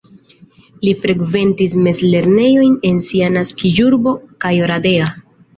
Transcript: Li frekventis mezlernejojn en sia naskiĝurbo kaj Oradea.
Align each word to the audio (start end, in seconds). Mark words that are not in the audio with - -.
Li 0.85 0.93
frekventis 1.01 1.75
mezlernejojn 1.89 2.73
en 2.93 2.97
sia 3.09 3.29
naskiĝurbo 3.37 4.15
kaj 4.47 4.57
Oradea. 4.69 5.17